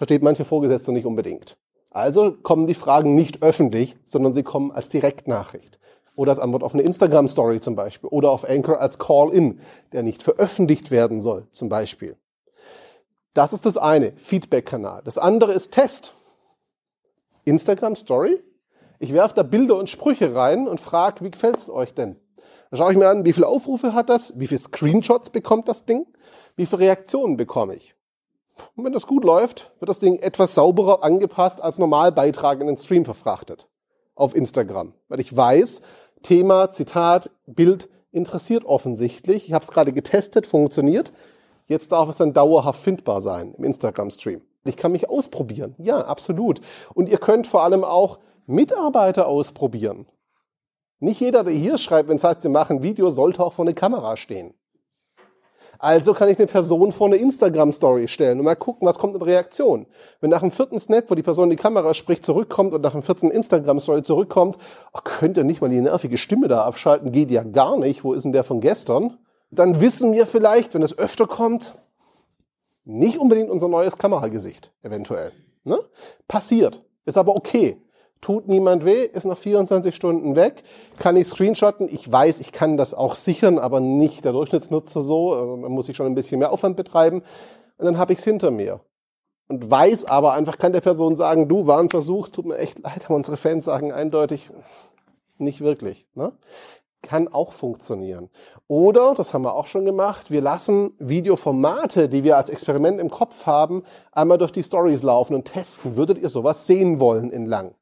[0.00, 1.58] versteht manche Vorgesetzte nicht unbedingt.
[1.90, 5.78] Also kommen die Fragen nicht öffentlich, sondern sie kommen als Direktnachricht.
[6.16, 8.08] Oder als Antwort auf eine Instagram-Story zum Beispiel.
[8.08, 9.60] Oder auf Anchor als Call-In,
[9.92, 12.16] der nicht veröffentlicht werden soll zum Beispiel.
[13.34, 15.02] Das ist das eine, Feedback-Kanal.
[15.04, 16.14] Das andere ist Test.
[17.44, 18.42] Instagram-Story.
[19.00, 22.16] Ich werfe da Bilder und Sprüche rein und frage, wie gefällt's euch denn?
[22.70, 25.84] Dann schaue ich mir an, wie viele Aufrufe hat das, wie viele Screenshots bekommt das
[25.84, 26.06] Ding,
[26.56, 27.94] wie viele Reaktionen bekomme ich.
[28.76, 32.76] Und wenn das gut läuft, wird das Ding etwas sauberer angepasst als Normalbeitrag in den
[32.76, 33.68] Stream verfrachtet.
[34.14, 34.94] Auf Instagram.
[35.08, 35.82] Weil ich weiß,
[36.22, 39.46] Thema, Zitat, Bild interessiert offensichtlich.
[39.46, 41.12] Ich habe es gerade getestet, funktioniert.
[41.66, 44.42] Jetzt darf es dann dauerhaft findbar sein im Instagram-Stream.
[44.64, 45.74] Ich kann mich ausprobieren.
[45.78, 46.60] Ja, absolut.
[46.94, 50.06] Und ihr könnt vor allem auch Mitarbeiter ausprobieren.
[50.98, 53.74] Nicht jeder, der hier schreibt, wenn es heißt, sie machen Video, sollte auch vor eine
[53.74, 54.52] Kamera stehen.
[55.82, 59.22] Also kann ich eine Person vor eine Instagram-Story stellen und mal gucken, was kommt in
[59.22, 59.86] Reaktion.
[60.20, 62.92] Wenn nach dem vierten Snap, wo die Person in die Kamera spricht, zurückkommt und nach
[62.92, 64.58] dem vierten Instagram-Story zurückkommt,
[64.92, 68.12] ach, könnt ihr nicht mal die nervige Stimme da abschalten, geht ja gar nicht, wo
[68.12, 69.16] ist denn der von gestern?
[69.50, 71.76] Dann wissen wir vielleicht, wenn es öfter kommt,
[72.84, 75.32] nicht unbedingt unser neues Kameragesicht, eventuell.
[75.64, 75.78] Ne?
[76.28, 76.84] Passiert.
[77.06, 77.78] Ist aber okay
[78.20, 80.62] tut niemand weh, ist nach 24 Stunden weg,
[80.98, 81.88] kann ich screenshotten.
[81.90, 85.34] Ich weiß, ich kann das auch sichern, aber nicht der Durchschnittsnutzer so.
[85.34, 87.22] Also man muss sich schon ein bisschen mehr Aufwand betreiben.
[87.78, 88.80] Und dann habe ich es hinter mir.
[89.48, 92.78] Und weiß aber einfach, kann der Person sagen, du, war ein Versuch, tut mir echt
[92.78, 94.50] leid, aber unsere Fans sagen eindeutig,
[95.38, 96.06] nicht wirklich.
[96.14, 96.32] Ne?
[97.02, 98.28] Kann auch funktionieren.
[98.68, 103.10] Oder, das haben wir auch schon gemacht, wir lassen Videoformate, die wir als Experiment im
[103.10, 105.96] Kopf haben, einmal durch die Stories laufen und testen.
[105.96, 107.74] Würdet ihr sowas sehen wollen in lang?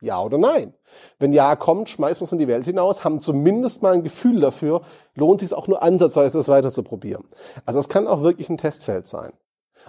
[0.00, 0.74] Ja oder nein?
[1.18, 4.40] Wenn ja kommt, schmeißen wir es in die Welt hinaus, haben zumindest mal ein Gefühl
[4.40, 4.82] dafür,
[5.14, 7.24] lohnt sich auch nur ansatzweise das weiter zu probieren.
[7.66, 9.32] Also es kann auch wirklich ein Testfeld sein.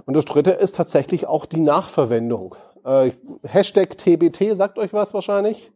[0.05, 2.55] Und das dritte ist tatsächlich auch die Nachverwendung.
[2.83, 3.11] Äh,
[3.43, 5.71] Hashtag TBT sagt euch was wahrscheinlich.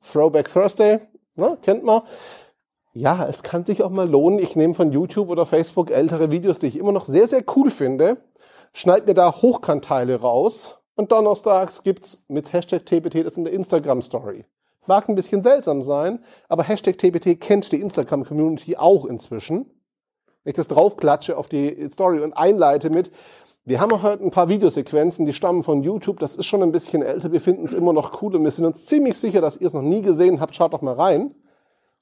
[0.00, 1.00] Throwback Thursday,
[1.34, 2.02] ne, kennt man.
[2.92, 4.38] Ja, es kann sich auch mal lohnen.
[4.38, 7.70] Ich nehme von YouTube oder Facebook ältere Videos, die ich immer noch sehr, sehr cool
[7.70, 8.18] finde,
[8.72, 14.02] schneid mir da Hochkantteile raus und donnerstags gibt's mit Hashtag TBT das in der Instagram
[14.02, 14.44] Story.
[14.86, 19.66] Mag ein bisschen seltsam sein, aber Hashtag TBT kennt die Instagram Community auch inzwischen.
[20.42, 23.12] Wenn ich das draufklatsche auf die Story und einleite mit,
[23.64, 27.02] wir haben heute ein paar Videosequenzen, die stammen von YouTube, das ist schon ein bisschen
[27.02, 29.68] älter, wir finden es immer noch cool und wir sind uns ziemlich sicher, dass ihr
[29.68, 31.32] es noch nie gesehen habt, schaut doch mal rein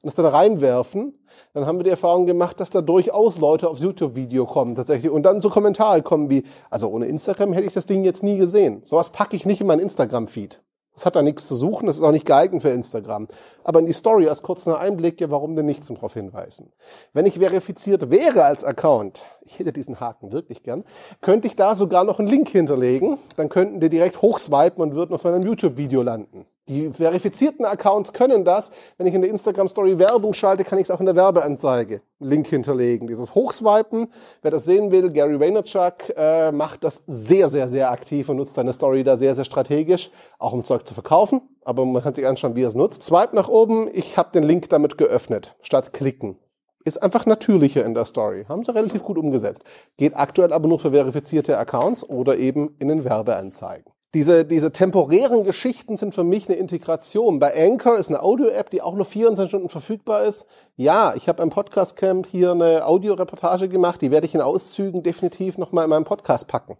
[0.02, 1.18] und das dann reinwerfen,
[1.52, 5.22] dann haben wir die Erfahrung gemacht, dass da durchaus Leute aufs YouTube-Video kommen tatsächlich und
[5.22, 8.82] dann so Kommentare kommen wie, also ohne Instagram hätte ich das Ding jetzt nie gesehen.
[8.85, 10.62] Sowas packe ich nicht in meinen Instagram-Feed.
[10.96, 13.28] Das hat da nichts zu suchen, das ist auch nicht geeignet für Instagram.
[13.64, 16.72] Aber in die Story als kurzer Einblick, ja, warum denn nicht zum drauf hinweisen?
[17.12, 20.85] Wenn ich verifiziert wäre als Account, ich hätte diesen Haken wirklich gern,
[21.20, 25.12] könnte ich da sogar noch einen Link hinterlegen, dann könnten die direkt hochswipen und würden
[25.12, 26.46] auf einem YouTube-Video landen.
[26.68, 28.72] Die verifizierten Accounts können das.
[28.98, 32.00] Wenn ich in der Instagram Story Werbung schalte, kann ich es auch in der Werbeanzeige
[32.18, 33.07] Link hinterlegen.
[33.07, 34.09] Dieses Hochswipen,
[34.42, 38.55] wer das sehen will, Gary Vaynerchuk äh, macht das sehr, sehr, sehr aktiv und nutzt
[38.55, 41.40] seine Story da sehr, sehr strategisch, auch um Zeug zu verkaufen.
[41.64, 43.05] Aber man kann sich anschauen, wie er es nutzt.
[43.05, 46.37] Swipe nach oben, ich habe den Link damit geöffnet, statt klicken.
[46.85, 48.44] Ist einfach natürlicher in der Story.
[48.48, 49.62] Haben sie relativ gut umgesetzt.
[49.98, 53.92] Geht aktuell aber nur für verifizierte Accounts oder eben in den Werbeanzeigen.
[54.16, 57.38] Diese, diese temporären Geschichten sind für mich eine Integration.
[57.38, 60.46] Bei Anchor ist eine Audio-App, die auch nur 24 Stunden verfügbar ist.
[60.74, 65.02] Ja, ich habe beim Podcast Camp hier eine Audioreportage gemacht, die werde ich in Auszügen
[65.02, 66.79] definitiv nochmal in meinem Podcast packen.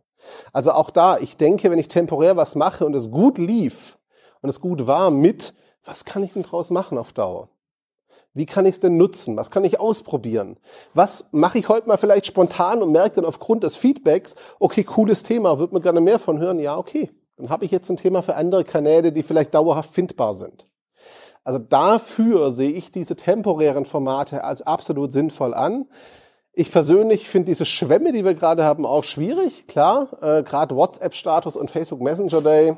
[0.55, 3.99] Also auch da, ich denke, wenn ich temporär was mache und es gut lief
[4.40, 5.53] und es gut war mit,
[5.85, 7.51] was kann ich denn draus machen auf Dauer?
[8.33, 9.37] Wie kann ich es denn nutzen?
[9.37, 10.59] Was kann ich ausprobieren?
[10.94, 15.22] Was mache ich heute mal vielleicht spontan und merke dann aufgrund des Feedbacks, okay, cooles
[15.22, 16.61] Thema, wird mir gerne mehr von hören?
[16.61, 17.11] Ja, okay.
[17.37, 20.68] Dann habe ich jetzt ein Thema für andere Kanäle, die vielleicht dauerhaft findbar sind.
[21.44, 25.87] Also dafür sehe ich diese temporären Formate als absolut sinnvoll an.
[26.53, 29.66] Ich persönlich finde diese Schwämme, die wir gerade haben, auch schwierig.
[29.68, 32.77] Klar, äh, gerade WhatsApp-Status und Facebook Messenger Day,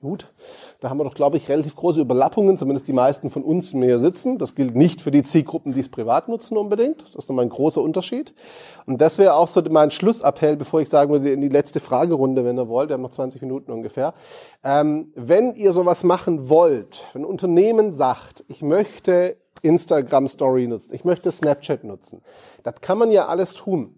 [0.00, 0.32] gut.
[0.80, 3.98] Da haben wir doch, glaube ich, relativ große Überlappungen, zumindest die meisten von uns mehr
[3.98, 4.38] sitzen.
[4.38, 7.02] Das gilt nicht für die Zielgruppen, die es privat nutzen unbedingt.
[7.02, 8.32] Das ist nochmal ein großer Unterschied.
[8.86, 12.44] Und das wäre auch so mein Schlussappell, bevor ich sagen würde, in die letzte Fragerunde,
[12.44, 12.90] wenn ihr wollt.
[12.90, 14.14] Wir haben noch 20 Minuten ungefähr.
[14.62, 20.94] Ähm, wenn ihr sowas machen wollt, wenn ein Unternehmen sagt, ich möchte Instagram Story nutzen,
[20.94, 22.22] ich möchte Snapchat nutzen,
[22.62, 23.96] das kann man ja alles tun.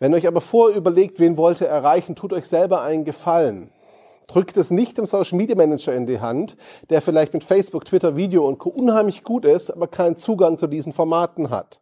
[0.00, 3.70] Wenn euch aber vorher überlegt, wen wollt ihr erreichen, tut euch selber einen Gefallen
[4.26, 6.56] drückt es nicht dem Social Media Manager in die Hand,
[6.90, 8.70] der vielleicht mit Facebook, Twitter, Video und Co.
[8.70, 11.80] unheimlich gut ist, aber keinen Zugang zu diesen Formaten hat.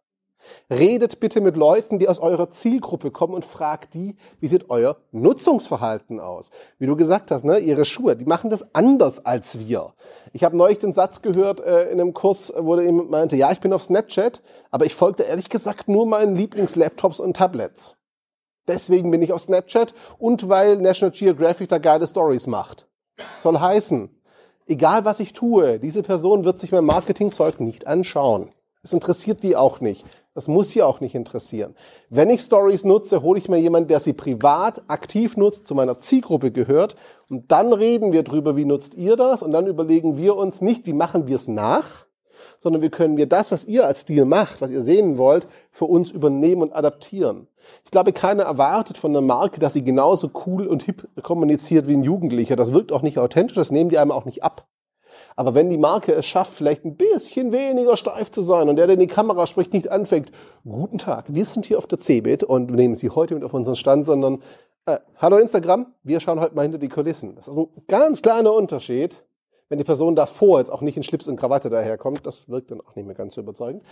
[0.71, 4.97] Redet bitte mit Leuten, die aus eurer Zielgruppe kommen und fragt die, wie sieht euer
[5.13, 6.51] Nutzungsverhalten aus?
[6.79, 9.95] Wie du gesagt hast, ne, ihre Schuhe, die machen das anders als wir.
[10.33, 13.61] Ich habe neulich den Satz gehört äh, in einem Kurs, wo jemand meinte, ja, ich
[13.61, 17.97] bin auf Snapchat, aber ich folgte ehrlich gesagt nur meinen Lieblingslaptops und Tablets.
[18.67, 22.87] Deswegen bin ich auf Snapchat und weil National Geographic da geile Stories macht.
[23.39, 24.11] Soll heißen,
[24.67, 28.51] egal was ich tue, diese Person wird sich mein Marketingzeug nicht anschauen.
[28.83, 30.05] Es interessiert die auch nicht.
[30.35, 31.77] Das muss sie auch nicht interessieren.
[32.11, 36.01] Wenn ich Stories nutze, hole ich mir jemanden, der sie privat aktiv nutzt, zu meiner
[36.01, 36.97] Zielgruppe gehört.
[37.31, 39.43] Und dann reden wir drüber, wie nutzt ihr das?
[39.43, 42.07] Und dann überlegen wir uns nicht, wie machen wir es nach,
[42.65, 45.85] sondern wie können wir das, was ihr als Stil macht, was ihr sehen wollt, für
[45.85, 47.47] uns übernehmen und adaptieren.
[47.85, 51.93] Ich glaube, keiner erwartet von einer Marke, dass sie genauso cool und hip kommuniziert wie
[51.93, 52.57] ein Jugendlicher.
[52.57, 54.67] Das wirkt auch nicht authentisch, das nehmen die einem auch nicht ab.
[55.37, 58.87] Aber wenn die Marke es schafft, vielleicht ein bisschen weniger steif zu sein und der,
[58.87, 60.31] der in die Kamera spricht, nicht anfängt,
[60.65, 63.77] guten Tag, wir sind hier auf der CeBIT und nehmen Sie heute mit auf unseren
[63.77, 64.43] Stand, sondern
[64.87, 67.35] äh, hallo Instagram, wir schauen heute mal hinter die Kulissen.
[67.37, 69.23] Das ist ein ganz kleiner Unterschied.
[69.75, 72.81] Wenn die Person davor jetzt auch nicht in Schlips und Krawatte daherkommt, das wirkt dann
[72.81, 73.83] auch nicht mehr ganz so überzeugend.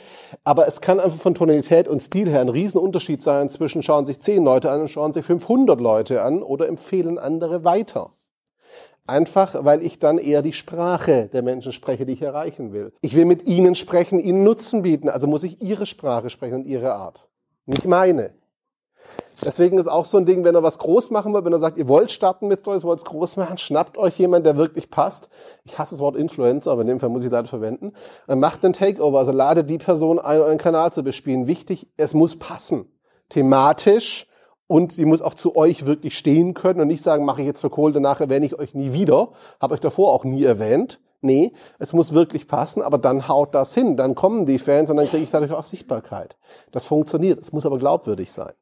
[0.45, 4.21] Aber es kann einfach von Tonalität und Stil her ein Riesenunterschied sein zwischen schauen sich
[4.21, 8.13] zehn Leute an und schauen sich 500 Leute an oder empfehlen andere weiter.
[9.09, 12.93] Einfach, weil ich dann eher die Sprache der Menschen spreche, die ich erreichen will.
[13.01, 16.69] Ich will mit ihnen sprechen, ihnen Nutzen bieten, also muss ich ihre Sprache sprechen und
[16.69, 17.29] ihre Art.
[17.67, 18.35] Nicht meine.
[19.45, 21.79] Deswegen ist auch so ein Ding, wenn er was groß machen will, wenn er sagt,
[21.79, 25.31] ihr wollt starten mit Stories, wollt es groß machen, schnappt euch jemand, der wirklich passt.
[25.65, 27.93] Ich hasse das Wort Influencer, aber in dem Fall muss ich leider verwenden.
[28.29, 31.47] Macht einen Takeover, also lade die Person ein, euren Kanal zu bespielen.
[31.47, 32.87] Wichtig, es muss passen.
[33.29, 34.29] Thematisch,
[34.73, 37.61] und sie muss auch zu euch wirklich stehen können und nicht sagen, mache ich jetzt
[37.61, 40.99] für Kohl, danach erwähne ich euch nie wieder, habe euch davor auch nie erwähnt.
[41.21, 44.97] Nee, es muss wirklich passen, aber dann haut das hin, dann kommen die Fans und
[44.97, 46.39] dann kriege ich dadurch auch Sichtbarkeit.
[46.71, 48.53] Das funktioniert, es muss aber glaubwürdig sein.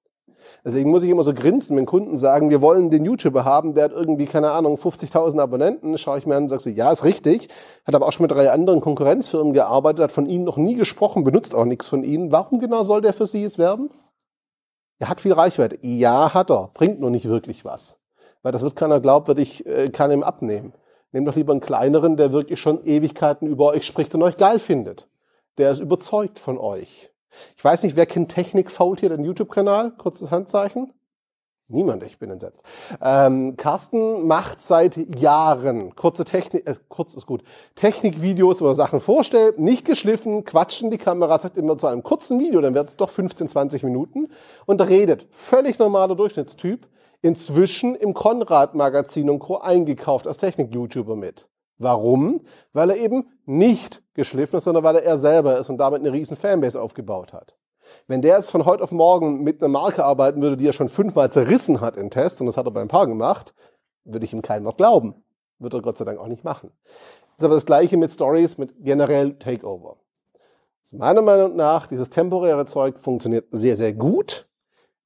[0.65, 3.85] Deswegen muss ich immer so grinsen, wenn Kunden sagen, wir wollen den YouTuber haben, der
[3.85, 7.05] hat irgendwie, keine Ahnung, 50.000 Abonnenten, schaue ich mir an und sage so, ja, ist
[7.05, 7.49] richtig,
[7.87, 11.25] hat aber auch schon mit drei anderen Konkurrenzfirmen gearbeitet, hat von ihnen noch nie gesprochen,
[11.25, 12.33] benutzt auch nichts von ihnen.
[12.33, 13.91] Warum genau soll der für Sie jetzt werben?
[15.01, 15.79] Er hat viel Reichweite.
[15.81, 16.71] Ja, hat er.
[16.75, 17.99] Bringt nur nicht wirklich was.
[18.43, 20.75] Weil das wird keiner glaubwürdig, äh, kann ihm abnehmen.
[21.13, 24.59] Nehmt doch lieber einen kleineren, der wirklich schon Ewigkeiten über euch spricht und euch geil
[24.59, 25.09] findet.
[25.59, 27.11] Der ist überzeugt von euch.
[27.57, 29.93] Ich weiß nicht, wer kennt Technik Fault hier, den YouTube-Kanal?
[29.93, 30.93] Kurzes Handzeichen.
[31.73, 32.65] Niemand, ich bin entsetzt.
[33.01, 37.45] Ähm, Carsten macht seit Jahren kurze Technik, äh, kurz ist gut,
[37.77, 42.41] Technikvideos, wo er Sachen vorstellt, nicht geschliffen, quatschen die Kamera, sagt immer zu einem kurzen
[42.41, 44.31] Video, dann wird es doch 15, 20 Minuten
[44.67, 45.29] und redet.
[45.31, 46.89] Völlig normaler Durchschnittstyp.
[47.23, 49.59] Inzwischen im Konrad-Magazin und Co.
[49.59, 51.50] eingekauft als Technik-YouTuber mit.
[51.81, 52.43] Warum?
[52.75, 56.13] Weil er eben nicht geschliffen ist, sondern weil er er selber ist und damit eine
[56.13, 57.57] riesen Fanbase aufgebaut hat.
[58.07, 60.91] Wenn der jetzt von heute auf morgen mit einer Marke arbeiten würde, die er schon
[60.91, 63.55] fünfmal zerrissen hat im Test, und das hat er bei ein paar gemacht,
[64.05, 65.25] würde ich ihm kein Wort glauben.
[65.59, 66.71] Wird er Gott sei Dank auch nicht machen.
[67.39, 69.97] Ist aber das Gleiche mit Stories, mit generell Takeover.
[70.83, 74.50] Also meiner Meinung nach, dieses temporäre Zeug funktioniert sehr, sehr gut,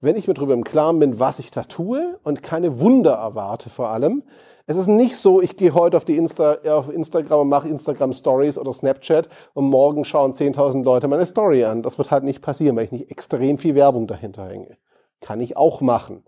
[0.05, 3.71] wenn ich mir darüber im Klaren bin, was ich da tue und keine Wunder erwarte
[3.71, 4.23] vor allem,
[4.67, 8.15] es ist nicht so, ich gehe heute auf, die Insta, auf Instagram und mache Instagram
[8.15, 11.83] Stories oder Snapchat und morgen schauen 10.000 Leute meine Story an.
[11.83, 14.79] Das wird halt nicht passieren, weil ich nicht extrem viel Werbung dahinter hänge.
[15.21, 16.25] Kann ich auch machen.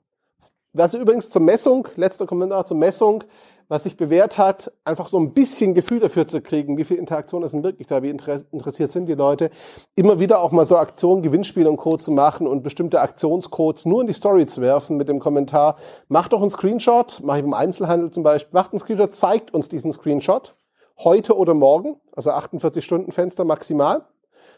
[0.78, 3.24] Was übrigens zur Messung, letzter Kommentar zur Messung,
[3.66, 7.42] was sich bewährt hat, einfach so ein bisschen Gefühl dafür zu kriegen, wie viel Interaktion
[7.42, 9.48] ist denn wirklich da, wie interessiert sind die Leute,
[9.94, 11.96] immer wieder auch mal so Aktionen, Gewinnspiele und Co.
[11.96, 15.76] zu machen und bestimmte Aktionscodes nur in die Story zu werfen mit dem Kommentar,
[16.08, 19.70] macht doch einen Screenshot, mache ich im Einzelhandel zum Beispiel, macht einen Screenshot, zeigt uns
[19.70, 20.56] diesen Screenshot,
[20.98, 24.04] heute oder morgen, also 48 Stunden Fenster maximal,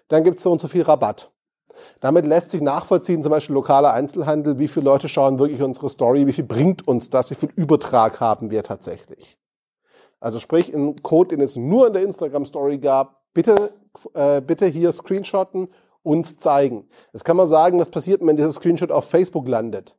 [0.08, 1.30] dann gibt es so und so viel Rabatt.
[2.00, 6.26] Damit lässt sich nachvollziehen, zum Beispiel lokaler Einzelhandel, wie viele Leute schauen wirklich unsere Story,
[6.26, 9.38] wie viel bringt uns das, wie viel Übertrag haben wir tatsächlich.
[10.20, 13.72] Also sprich, ein Code, den es nur in der Instagram Story gab, bitte,
[14.14, 15.68] äh, bitte hier screenshotten,
[16.02, 16.88] uns zeigen.
[17.12, 19.94] Das kann man sagen, was passiert, wenn dieser Screenshot auf Facebook landet.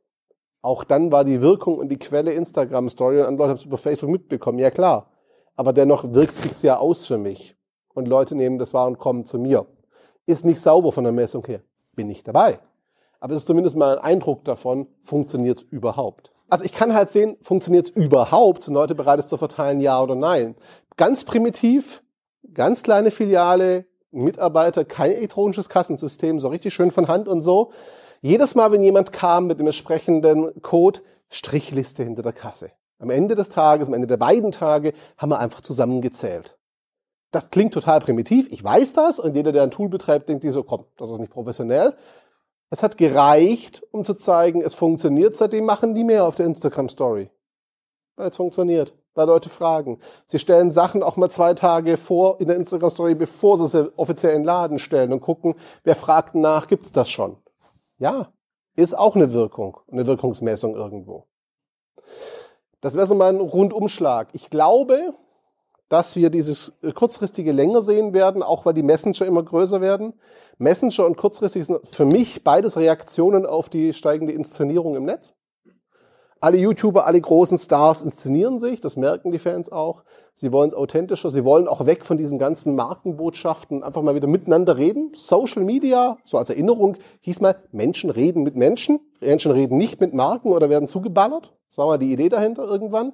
[0.62, 3.64] Auch dann war die Wirkung und die Quelle Instagram Story und andere Leute haben es
[3.64, 4.58] über Facebook mitbekommen.
[4.58, 5.10] Ja klar.
[5.56, 7.56] Aber dennoch wirkt sich's ja aus für mich.
[7.94, 9.66] Und Leute nehmen das wahr und kommen zu mir.
[10.26, 11.62] Ist nicht sauber von der Messung her
[12.00, 12.58] bin ich dabei.
[13.20, 16.32] Aber es ist zumindest mal ein Eindruck davon, funktioniert es überhaupt.
[16.48, 20.02] Also ich kann halt sehen, funktioniert es überhaupt, sind Leute bereit, es zu verteilen, ja
[20.02, 20.56] oder nein.
[20.96, 22.02] Ganz primitiv,
[22.54, 27.70] ganz kleine Filiale, Mitarbeiter, kein elektronisches Kassensystem, so richtig schön von Hand und so.
[28.22, 32.70] Jedes Mal, wenn jemand kam mit dem entsprechenden Code, Strichliste hinter der Kasse.
[32.98, 36.58] Am Ende des Tages, am Ende der beiden Tage, haben wir einfach zusammengezählt.
[37.30, 40.52] Das klingt total primitiv, ich weiß das und jeder, der ein Tool betreibt, denkt sich
[40.52, 41.94] so, komm, das ist nicht professionell.
[42.70, 46.88] Es hat gereicht, um zu zeigen, es funktioniert, seitdem machen die mehr auf der Instagram
[46.88, 47.30] Story.
[48.16, 49.98] Weil es funktioniert, weil Leute fragen.
[50.26, 53.92] Sie stellen Sachen auch mal zwei Tage vor in der Instagram Story, bevor sie sie
[53.96, 57.36] offiziell in den Laden stellen und gucken, wer fragt nach, gibt's das schon?
[57.98, 58.32] Ja,
[58.76, 61.26] ist auch eine Wirkung, eine Wirkungsmessung irgendwo.
[62.80, 64.28] Das wäre so mal ein Rundumschlag.
[64.32, 65.14] Ich glaube,
[65.90, 70.14] dass wir dieses äh, kurzfristige länger sehen werden, auch weil die Messenger immer größer werden.
[70.56, 75.34] Messenger und kurzfristig sind für mich beides Reaktionen auf die steigende Inszenierung im Netz.
[76.40, 80.04] alle YouTuber, alle großen Stars inszenieren sich, das merken die Fans auch.
[80.32, 84.28] Sie wollen es authentischer, sie wollen auch weg von diesen ganzen Markenbotschaften, einfach mal wieder
[84.28, 85.12] miteinander reden.
[85.14, 89.00] Social Media, so als Erinnerung, hieß mal, Menschen reden mit Menschen.
[89.20, 91.52] Menschen reden nicht mit Marken oder werden zugeballert.
[91.68, 93.12] Das war mal die Idee dahinter irgendwann.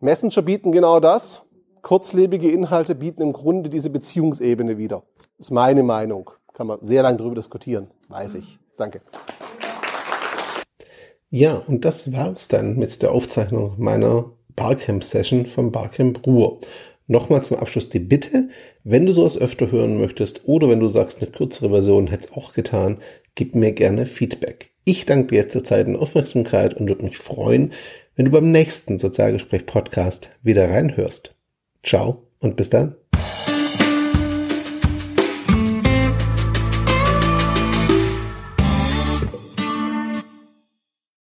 [0.00, 1.42] Messenger bieten genau das.
[1.82, 5.02] Kurzlebige Inhalte bieten im Grunde diese Beziehungsebene wieder.
[5.38, 6.30] Ist meine Meinung.
[6.52, 8.60] Kann man sehr lange darüber diskutieren, weiß ich.
[8.76, 9.00] Danke.
[11.28, 16.60] Ja, und das war's dann mit der Aufzeichnung meiner Barcamp-Session vom Barcamp Ruhr.
[17.08, 18.48] Nochmal zum Abschluss die Bitte,
[18.84, 22.36] wenn du sowas öfter hören möchtest oder wenn du sagst, eine kürzere Version hätte es
[22.36, 22.98] auch getan,
[23.34, 24.70] gib mir gerne Feedback.
[24.84, 27.72] Ich danke dir jetzt zur Zeit und Aufmerksamkeit und würde mich freuen,
[28.14, 31.34] wenn du beim nächsten Sozialgespräch-Podcast wieder reinhörst.
[31.82, 32.96] Ciao und bis dann.